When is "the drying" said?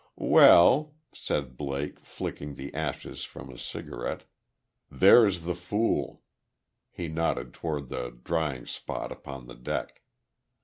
7.89-8.65